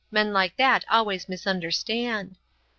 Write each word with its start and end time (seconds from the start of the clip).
Men 0.09 0.33
like 0.33 0.55
that 0.55 0.83
always 0.89 1.29
misunderstand." 1.29 2.39